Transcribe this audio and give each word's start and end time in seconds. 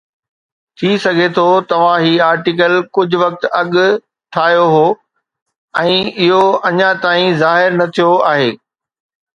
ٿي 0.77 0.89
سگهي 1.03 1.27
ٿو 1.35 1.43
توهان 1.73 1.97
هي 2.05 2.13
آرٽيڪل 2.29 2.73
ڪجهه 2.97 3.21
وقت 3.25 3.43
اڳ 3.59 3.71
ٺاهيو 4.37 4.65
هو 4.77 4.83
۽ 5.85 5.95
اهو 6.17 6.43
اڃا 6.71 6.91
تائين 7.07 7.31
ظاهر 7.47 7.79
نه 7.79 7.85
ٿيو 7.99 8.11
آهي 8.35 8.51